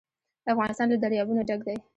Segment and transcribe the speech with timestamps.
[0.53, 1.77] افغانستان له دریابونه ډک دی.